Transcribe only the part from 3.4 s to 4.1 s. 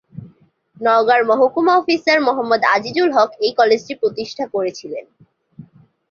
এই কলেজটি